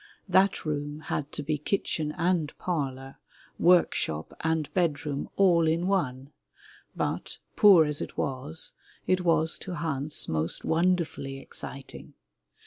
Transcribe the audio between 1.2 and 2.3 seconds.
to be kitchen